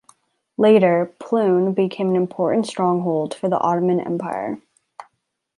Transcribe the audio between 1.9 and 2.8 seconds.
an important